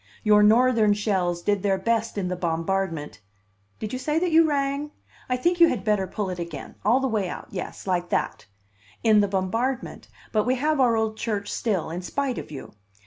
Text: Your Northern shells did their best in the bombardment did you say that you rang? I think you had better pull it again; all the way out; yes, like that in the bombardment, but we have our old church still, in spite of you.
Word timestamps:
Your 0.23 0.41
Northern 0.41 0.95
shells 0.95 1.43
did 1.43 1.61
their 1.61 1.77
best 1.77 2.17
in 2.17 2.27
the 2.27 2.35
bombardment 2.35 3.21
did 3.77 3.93
you 3.93 3.99
say 3.99 4.17
that 4.17 4.31
you 4.31 4.49
rang? 4.49 4.89
I 5.29 5.37
think 5.37 5.59
you 5.59 5.67
had 5.67 5.83
better 5.83 6.07
pull 6.07 6.31
it 6.31 6.39
again; 6.39 6.73
all 6.83 6.99
the 6.99 7.07
way 7.07 7.29
out; 7.29 7.49
yes, 7.51 7.85
like 7.85 8.09
that 8.09 8.47
in 9.03 9.19
the 9.19 9.27
bombardment, 9.27 10.07
but 10.31 10.43
we 10.47 10.55
have 10.55 10.79
our 10.79 10.97
old 10.97 11.17
church 11.17 11.49
still, 11.53 11.91
in 11.91 12.01
spite 12.01 12.39
of 12.39 12.49
you. 12.49 12.73